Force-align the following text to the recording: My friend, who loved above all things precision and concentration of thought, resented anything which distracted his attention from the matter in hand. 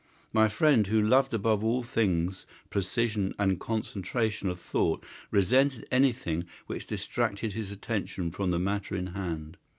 My 0.33 0.47
friend, 0.47 0.87
who 0.87 0.99
loved 0.99 1.31
above 1.31 1.63
all 1.63 1.83
things 1.83 2.47
precision 2.71 3.35
and 3.37 3.59
concentration 3.59 4.49
of 4.49 4.59
thought, 4.59 5.03
resented 5.29 5.87
anything 5.91 6.45
which 6.65 6.87
distracted 6.87 7.53
his 7.53 7.69
attention 7.69 8.31
from 8.31 8.49
the 8.49 8.57
matter 8.57 8.95
in 8.95 9.05
hand. 9.13 9.57